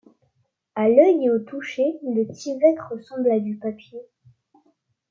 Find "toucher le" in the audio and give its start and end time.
1.37-2.25